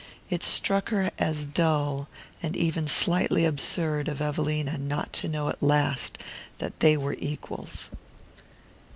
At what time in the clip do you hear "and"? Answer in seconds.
2.41-2.55